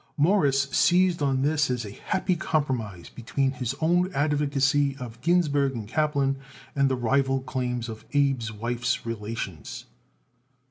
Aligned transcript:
Morris 0.17 0.63
seized 0.71 1.21
on 1.21 1.43
this 1.43 1.69
as 1.69 1.85
a 1.85 1.91
happy 1.91 2.35
compromise 2.35 3.07
between 3.07 3.51
his 3.51 3.75
own 3.81 4.11
advocacy 4.15 4.97
of 4.97 5.21
Ginsburg 5.21 5.73
& 5.87 5.87
Kaplan 5.87 6.37
and 6.75 6.89
the 6.89 6.95
rival 6.95 7.39
claims 7.41 7.87
of 7.87 8.03
Abe's 8.11 8.51
wife's 8.51 9.05
relations. 9.05 9.85